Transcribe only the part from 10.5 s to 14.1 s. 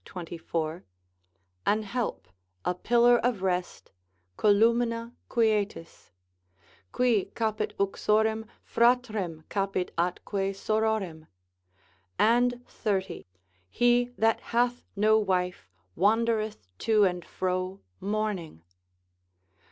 sororem. And 30, He